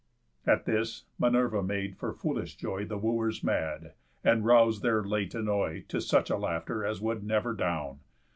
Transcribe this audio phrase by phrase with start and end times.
[0.47, 3.93] At this, Minerva made for foolish joy The Wooers mad,
[4.23, 7.99] and rous'd their late annoy To such a laughter as would never down.